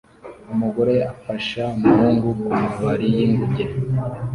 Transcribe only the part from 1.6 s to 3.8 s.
umuhungu kumabari y'inguge